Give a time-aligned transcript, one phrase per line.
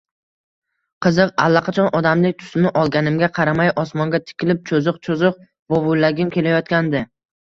[1.05, 1.33] Qiziq!
[1.43, 5.39] Allaqachon odamlik tusini olganimga qaramay, osmonga tikilib, cho‘ziq-cho‘ziq
[5.75, 7.05] vovullagim kelayotgandi